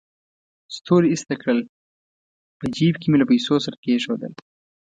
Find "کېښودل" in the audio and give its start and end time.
3.83-4.33